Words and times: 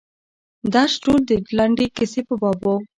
درس 0.73 0.93
ټول 1.03 1.19
د 1.29 1.31
لنډې 1.57 1.87
کیسې 1.97 2.21
په 2.27 2.35
باب 2.41 2.59
و. 2.63 2.65